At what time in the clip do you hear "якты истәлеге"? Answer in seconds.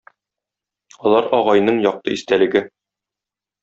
1.87-2.67